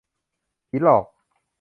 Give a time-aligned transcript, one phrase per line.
[0.69, 1.05] ผีหลอก!